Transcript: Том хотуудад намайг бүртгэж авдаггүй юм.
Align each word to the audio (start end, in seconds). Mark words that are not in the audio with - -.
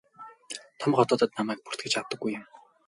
Том 0.79 0.91
хотуудад 0.99 1.31
намайг 1.37 1.59
бүртгэж 1.63 1.93
авдаггүй 1.99 2.31
юм. 2.39 2.43